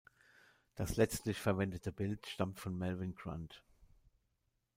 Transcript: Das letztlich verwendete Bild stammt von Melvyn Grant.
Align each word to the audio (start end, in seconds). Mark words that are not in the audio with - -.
Das 0.73 0.95
letztlich 0.97 1.37
verwendete 1.39 1.91
Bild 1.91 2.25
stammt 2.25 2.59
von 2.59 2.75
Melvyn 2.75 3.13
Grant. 3.13 3.61